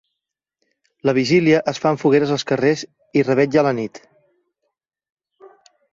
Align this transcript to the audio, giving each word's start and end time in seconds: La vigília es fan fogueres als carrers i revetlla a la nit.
La 1.09 1.13
vigília 1.17 1.59
es 1.73 1.81
fan 1.83 2.01
fogueres 2.03 2.33
als 2.37 2.47
carrers 2.53 2.85
i 3.21 3.25
revetlla 3.29 3.61
a 3.63 3.65
la 3.69 3.77
nit. 3.81 4.03